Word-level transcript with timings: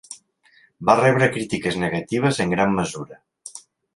Va 0.89 0.95
rebre 0.99 1.27
crítiques 1.35 1.77
negatives 1.83 2.41
en 2.45 2.57
gran 2.57 2.75
mesura. 2.79 3.21